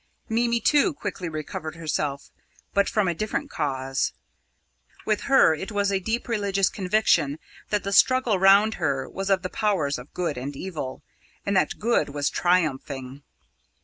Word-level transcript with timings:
Mimi 0.29 0.59
too 0.59 0.95
quickly 0.95 1.29
recovered 1.29 1.75
herself, 1.75 2.31
but 2.73 2.89
from 2.89 3.07
a 3.07 3.13
different 3.13 3.51
cause. 3.51 4.13
With 5.05 5.21
her 5.29 5.53
it 5.53 5.71
was 5.71 5.91
a 5.91 5.99
deep 5.99 6.27
religious 6.27 6.69
conviction 6.69 7.37
that 7.69 7.83
the 7.83 7.93
struggle 7.93 8.39
round 8.39 8.73
her 8.81 9.07
was 9.07 9.29
of 9.29 9.43
the 9.43 9.49
powers 9.51 9.99
of 9.99 10.11
Good 10.15 10.39
and 10.39 10.55
Evil, 10.55 11.03
and 11.45 11.55
that 11.55 11.77
Good 11.77 12.09
was 12.09 12.31
triumphing. 12.31 13.21